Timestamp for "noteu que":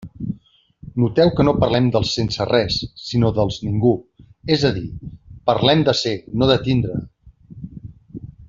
1.01-1.43